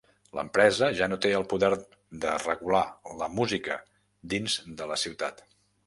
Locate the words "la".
3.23-3.31, 4.95-5.03